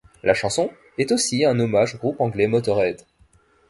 [0.23, 3.03] La chanson est aussi un hommage au groupe anglais Motörhead.